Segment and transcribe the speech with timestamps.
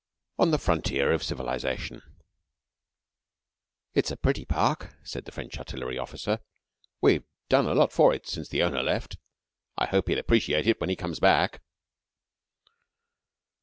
[0.39, 2.01] I ON THE FRONTIER OF CIVILIZATION
[3.93, 6.39] "It's a pretty park," said the French artillery officer.
[7.01, 9.17] "We've done a lot for it since the owner left.
[9.77, 11.61] I hope he'll appreciate it when he comes back."